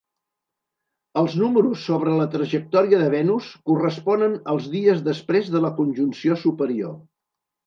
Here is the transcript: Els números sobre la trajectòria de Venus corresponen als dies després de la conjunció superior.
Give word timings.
Els 1.21 1.33
números 1.41 1.83
sobre 1.89 2.15
la 2.21 2.25
trajectòria 2.35 3.01
de 3.01 3.09
Venus 3.15 3.51
corresponen 3.73 4.35
als 4.55 4.71
dies 4.77 5.05
després 5.11 5.53
de 5.59 5.63
la 5.69 5.73
conjunció 5.83 6.41
superior. 6.47 6.99